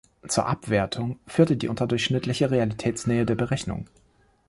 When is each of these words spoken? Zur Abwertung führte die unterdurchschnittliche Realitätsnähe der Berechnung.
Zur 0.27 0.47
Abwertung 0.47 1.19
führte 1.27 1.55
die 1.55 1.67
unterdurchschnittliche 1.67 2.49
Realitätsnähe 2.49 3.23
der 3.23 3.35
Berechnung. 3.35 3.87